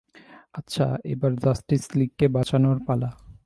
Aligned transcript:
আচ্ছা, 0.53 0.85
এবার 1.05 1.31
জাস্টিস 1.35 1.83
লীগকে 1.95 2.25
বাঁচানোর 2.27 2.77
পালা। 2.87 3.09